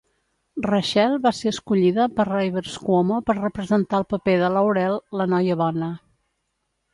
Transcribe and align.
Rachel 0.65 1.17
va 1.25 1.31
ser 1.39 1.51
escollida 1.55 2.07
per 2.15 2.25
Rivers 2.29 2.77
Cuomo 2.85 3.19
per 3.27 3.35
representar 3.41 4.01
el 4.03 4.07
paper 4.15 4.35
de 4.45 4.51
Laurel, 4.57 4.99
la 5.21 5.29
"noia 5.35 5.59
bona". 5.63 5.93